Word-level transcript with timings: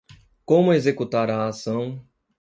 Como 0.45 0.73
Executar 0.73 1.29
a 1.29 1.47
Ação 1.47 2.03